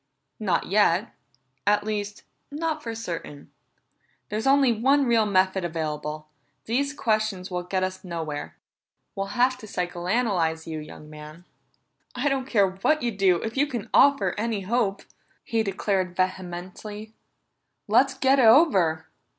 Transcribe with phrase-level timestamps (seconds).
[0.39, 1.13] "Not yet
[1.67, 3.51] at least, not for certain.
[4.29, 6.27] There's only one real method available;
[6.65, 8.57] these questions will get us nowhere.
[9.13, 11.45] We'll have to psychoanalyze you, young man."
[12.15, 15.03] "I don't care what you do, if you can offer any hope!"
[15.43, 17.13] he declared vehemently.
[17.87, 19.05] "Let's get it over!"